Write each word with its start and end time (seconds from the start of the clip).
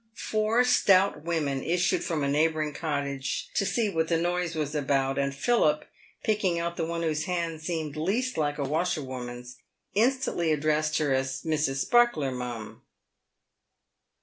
Pour 0.31 0.63
stout 0.63 1.23
women 1.25 1.63
issued 1.63 2.03
from 2.03 2.23
a 2.23 2.27
neighbouring 2.27 2.73
cottage 2.73 3.49
to 3.53 3.67
see 3.67 3.87
what 3.87 4.07
the 4.07 4.17
noise 4.17 4.55
was 4.55 4.73
about, 4.73 5.19
and 5.19 5.35
Philip, 5.35 5.85
picking 6.23 6.57
out 6.57 6.75
the 6.75 6.87
one 6.87 7.03
whose 7.03 7.25
hands 7.25 7.61
seemed 7.67 7.95
least 7.95 8.35
like 8.35 8.57
a 8.57 8.63
washerwoman's, 8.63 9.57
instantly 9.93 10.51
addressed 10.51 10.97
her 10.97 11.13
as" 11.13 11.43
Mrs. 11.43 11.81
Sparkler, 11.85 12.31
mum." 12.31 12.81